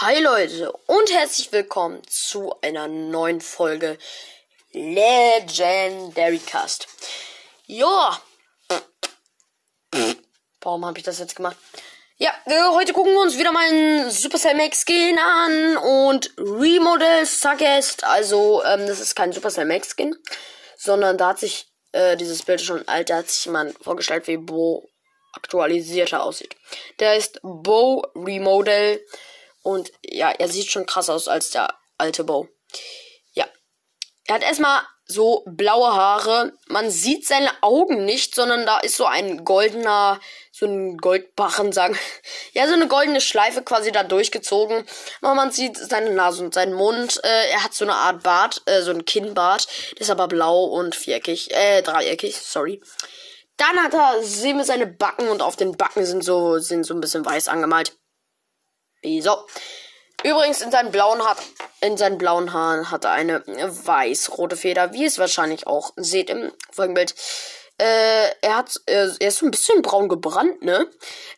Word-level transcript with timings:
Hi 0.00 0.20
Leute 0.20 0.70
und 0.72 1.10
herzlich 1.10 1.52
willkommen 1.52 2.02
zu 2.06 2.54
einer 2.60 2.86
neuen 2.86 3.40
Folge 3.40 3.96
Legendary 4.72 6.38
Cast. 6.38 6.86
Ja. 7.64 8.20
Warum 10.60 10.84
habe 10.84 10.98
ich 10.98 11.04
das 11.04 11.18
jetzt 11.18 11.34
gemacht? 11.34 11.56
Ja, 12.18 12.30
wir, 12.44 12.74
heute 12.74 12.92
gucken 12.92 13.14
wir 13.14 13.22
uns 13.22 13.38
wieder 13.38 13.52
mal 13.52 13.66
einen 13.66 14.10
Supercell 14.10 14.54
Max 14.54 14.84
Skin 14.86 15.18
an 15.18 15.78
und 15.78 16.30
Remodel 16.36 17.24
Suggest. 17.24 18.04
Also, 18.04 18.62
ähm, 18.64 18.86
das 18.86 19.00
ist 19.00 19.16
kein 19.16 19.32
Supercell 19.32 19.64
Max 19.64 19.92
Skin, 19.96 20.14
sondern 20.76 21.16
da 21.16 21.28
hat 21.28 21.38
sich 21.38 21.68
äh, 21.92 22.18
dieses 22.18 22.42
Bild 22.42 22.60
schon 22.60 22.86
alt, 22.86 23.08
da 23.08 23.16
hat 23.16 23.30
sich 23.30 23.46
jemand 23.46 23.82
vorgestellt, 23.82 24.26
wie 24.26 24.36
Bo 24.36 24.90
aktualisierter 25.32 26.22
aussieht. 26.22 26.54
Der 26.98 27.16
ist 27.16 27.40
Bo 27.42 28.04
Remodel 28.14 29.00
und 29.66 29.90
ja, 30.04 30.30
er 30.30 30.48
sieht 30.48 30.70
schon 30.70 30.86
krass 30.86 31.10
aus 31.10 31.26
als 31.26 31.50
der 31.50 31.74
alte 31.98 32.22
Bo. 32.22 32.48
Ja. 33.32 33.46
Er 34.26 34.36
hat 34.36 34.44
erstmal 34.44 34.82
so 35.06 35.42
blaue 35.44 35.92
Haare. 35.92 36.52
Man 36.68 36.88
sieht 36.88 37.26
seine 37.26 37.50
Augen 37.62 38.04
nicht, 38.04 38.36
sondern 38.36 38.64
da 38.64 38.78
ist 38.78 38.96
so 38.96 39.06
ein 39.06 39.44
goldener, 39.44 40.20
so 40.52 40.66
ein 40.66 40.96
Goldbarren, 40.98 41.72
sagen. 41.72 41.98
Ja, 42.52 42.68
so 42.68 42.74
eine 42.74 42.86
goldene 42.86 43.20
Schleife 43.20 43.62
quasi 43.62 43.90
da 43.90 44.04
durchgezogen. 44.04 44.86
Aber 45.20 45.34
man 45.34 45.50
sieht 45.50 45.76
seine 45.76 46.10
Nase 46.10 46.44
und 46.44 46.54
seinen 46.54 46.72
Mund. 46.72 47.20
Äh, 47.24 47.50
er 47.50 47.64
hat 47.64 47.74
so 47.74 47.84
eine 47.84 47.96
Art 47.96 48.22
Bart, 48.22 48.62
äh, 48.66 48.82
so 48.82 48.92
ein 48.92 49.04
Kinnbart. 49.04 49.66
Der 49.94 50.02
ist 50.02 50.10
aber 50.10 50.28
blau 50.28 50.64
und 50.64 50.94
viereckig, 50.94 51.52
äh, 51.52 51.82
dreieckig, 51.82 52.40
sorry. 52.40 52.80
Dann 53.56 53.82
hat 53.82 53.94
er, 53.94 54.22
sehen 54.22 54.58
wir 54.58 54.64
seine 54.64 54.86
Backen 54.86 55.28
und 55.28 55.42
auf 55.42 55.56
den 55.56 55.76
Backen 55.76 56.06
sind 56.06 56.22
so, 56.22 56.58
sind 56.60 56.84
so 56.84 56.94
ein 56.94 57.00
bisschen 57.00 57.26
weiß 57.26 57.48
angemalt. 57.48 57.96
So. 59.02 59.46
Übrigens 60.24 60.60
in 60.60 60.70
seinen 60.70 60.90
blauen 60.90 61.22
Haar, 61.22 61.36
in 61.80 61.96
seinen 61.96 62.18
blauen 62.18 62.52
Haaren 62.52 62.90
hat 62.90 63.04
er 63.04 63.12
eine 63.12 63.42
weiß-rote 63.46 64.56
Feder, 64.56 64.92
wie 64.92 65.04
es 65.04 65.18
wahrscheinlich 65.18 65.66
auch 65.66 65.92
seht 65.96 66.30
im 66.30 66.52
Folgenbild. 66.72 67.14
Äh, 67.78 68.30
er 68.40 68.56
hat, 68.56 68.80
äh, 68.86 69.08
er 69.20 69.28
ist 69.28 69.38
so 69.38 69.46
ein 69.46 69.50
bisschen 69.50 69.82
braun 69.82 70.08
gebrannt, 70.08 70.62
ne? 70.62 70.90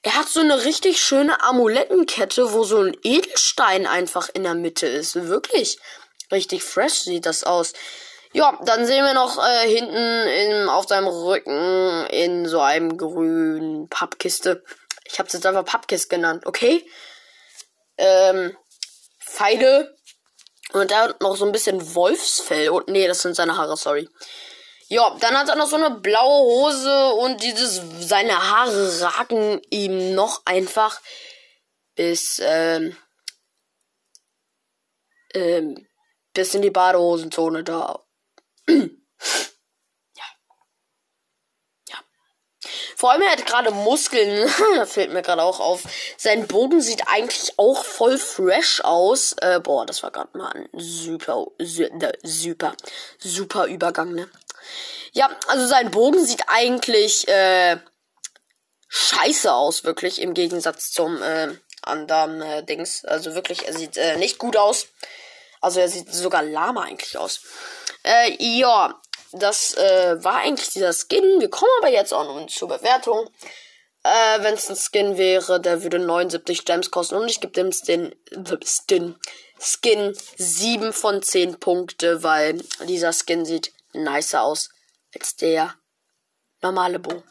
Er 0.03 0.15
hat 0.15 0.29
so 0.29 0.41
eine 0.41 0.65
richtig 0.65 1.03
schöne 1.03 1.43
Amulettenkette, 1.43 2.53
wo 2.53 2.63
so 2.63 2.81
ein 2.81 2.97
Edelstein 3.03 3.87
einfach 3.87 4.29
in 4.33 4.45
der 4.45 4.55
Mitte 4.55 4.87
ist. 4.87 5.17
Wirklich. 5.17 5.79
Richtig 6.31 6.63
fresh 6.63 7.01
sieht 7.01 7.27
das 7.27 7.43
aus. 7.43 7.73
Ja, 8.33 8.57
dann 8.65 8.87
sehen 8.87 9.05
wir 9.05 9.15
noch 9.15 9.43
äh, 9.45 9.69
hinten 9.69 9.97
in, 9.97 10.69
auf 10.69 10.87
seinem 10.87 11.09
Rücken 11.09 12.07
in 12.11 12.47
so 12.47 12.61
einem 12.61 12.97
grünen 12.97 13.89
Pappkiste. 13.89 14.63
Ich 15.05 15.19
habe 15.19 15.27
es 15.27 15.33
jetzt 15.33 15.47
einfach 15.47 15.65
Pappkiste 15.65 16.15
genannt, 16.15 16.47
okay? 16.47 16.87
Ähm, 17.99 18.57
Pfeile 19.21 19.97
und 20.73 20.91
da 20.91 21.15
noch 21.21 21.37
so 21.37 21.45
ein 21.45 21.53
bisschen 21.53 21.95
Wolfsfell. 21.95 22.71
Und 22.71 22.89
nee, 22.89 23.07
das 23.07 23.23
sind 23.23 23.35
seine 23.35 23.57
Haare, 23.57 23.77
sorry. 23.77 24.09
Ja, 24.89 25.15
dann 25.21 25.37
hat 25.37 25.49
er 25.49 25.57
noch 25.57 25.67
so 25.67 25.77
eine 25.77 25.91
blaue 25.91 26.45
Hose 26.45 27.09
und 27.15 27.43
dieses, 27.43 27.83
seine 28.09 28.51
Haare 28.51 29.01
ragen 29.03 29.61
ihm 29.69 30.15
noch 30.15 30.43
einfach 30.47 31.01
bis, 31.95 32.41
ähm, 32.43 32.97
ähm, 35.35 35.87
bis 36.33 36.55
in 36.55 36.63
die 36.63 36.71
Badehosenzone 36.71 37.65
da. 37.65 38.03
Vor 42.99 43.13
allem, 43.13 43.23
er 43.23 43.31
hat 43.31 43.47
gerade 43.47 43.71
Muskeln. 43.71 44.49
Fällt 44.87 45.13
mir 45.13 45.23
gerade 45.23 45.45
auch 45.45 45.61
auf. 45.61 45.83
Sein 46.17 46.49
Bogen 46.49 46.81
sieht 46.81 47.07
eigentlich 47.07 47.57
auch 47.57 47.85
voll 47.85 48.19
fresh 48.19 48.81
aus. 48.81 49.37
Äh, 49.41 49.61
boah, 49.61 49.87
das 49.87 50.03
war 50.03 50.11
gerade 50.11 50.37
mal 50.37 50.51
ein 50.51 50.69
super, 50.73 51.47
super, 51.63 52.75
super 53.21 53.67
Übergang, 53.67 54.15
ne? 54.15 54.29
Ja, 55.13 55.31
also 55.47 55.65
sein 55.69 55.93
Bogen 55.93 56.27
sieht 56.27 56.43
eigentlich 56.49 57.29
äh, 57.29 57.77
scheiße 58.89 59.55
aus, 59.55 59.85
wirklich, 59.85 60.21
im 60.21 60.35
Gegensatz 60.35 60.91
zum 60.91 61.23
äh, 61.23 61.55
anderen 61.83 62.43
äh, 62.43 62.65
Dings. 62.65 63.05
Also 63.05 63.37
wirklich, 63.37 63.69
er 63.69 63.75
sieht 63.75 63.97
äh, 63.97 64.17
nicht 64.17 64.39
gut 64.39 64.57
aus. 64.57 64.89
Also 65.61 65.79
er 65.79 65.89
sieht 65.89 66.13
sogar 66.13 66.43
lama 66.43 66.83
eigentlich 66.83 67.17
aus. 67.17 67.43
Äh, 68.03 68.37
ja, 68.41 69.01
das 69.33 69.75
äh, 69.75 70.23
war 70.23 70.37
eigentlich 70.37 70.71
dieser 70.71 70.93
Skin. 70.93 71.41
Wir 71.41 71.51
kommen 71.51 71.71
aber 71.81 71.91
jetzt 71.91 72.13
auch 72.13 72.25
nun 72.25 72.49
zur 72.49 72.69
Bewertung. 72.69 73.29
Äh, 74.03 74.43
Wenn 74.43 74.55
es 74.55 74.71
ein 74.71 74.77
Skin 74.77 75.19
wäre, 75.19 75.61
der 75.61 75.83
würde 75.83 75.99
79 75.99 76.65
Gems 76.65 76.91
kosten. 76.91 77.17
Und 77.17 77.29
ich 77.29 77.41
gebe 77.41 77.53
dem 77.53 77.73
Skin, 77.73 78.15
Skin, 78.65 79.17
Skin 79.61 80.17
7 80.37 80.93
von 80.93 81.23
10 81.23 81.61
Punkte, 81.61 82.23
weil 82.23 82.63
dieser 82.87 83.13
Skin 83.13 83.45
sieht 83.45 83.73
nicer 83.93 84.43
aus 84.43 84.71
als 85.15 85.37
der 85.37 85.75
normale 86.63 86.99
Bo. 86.99 87.23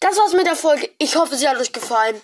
Das 0.00 0.16
war's 0.16 0.32
mit 0.32 0.46
der 0.46 0.56
Folge. 0.56 0.90
Ich 0.98 1.16
hoffe, 1.16 1.36
sie 1.36 1.48
hat 1.48 1.58
euch 1.58 1.72
gefallen. 1.72 2.20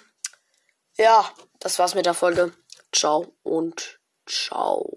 Ja, 0.96 1.30
das 1.60 1.78
war's 1.78 1.94
mit 1.94 2.06
der 2.06 2.14
Folge. 2.14 2.52
Ciao 2.90 3.34
und 3.42 3.98
ciao. 4.26 4.94